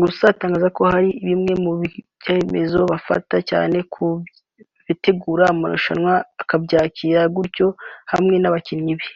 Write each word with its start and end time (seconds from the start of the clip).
gusa 0.00 0.22
atangaza 0.32 0.68
ko 0.76 0.82
hari 0.92 1.10
bimwe 1.26 1.52
mu 1.64 1.72
byemezo 1.82 2.78
bifatwa 2.90 3.36
cyane 3.50 3.76
ku 3.92 4.04
bategura 4.86 5.44
marushanwa 5.60 6.12
akabyakira 6.42 7.20
gutyo 7.36 7.66
hamwe 8.12 8.34
n’abakinnyi 8.38 8.94
be 9.00 9.08